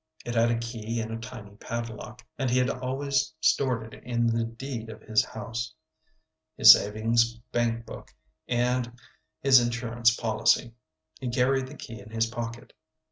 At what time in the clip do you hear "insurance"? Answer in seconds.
9.61-10.15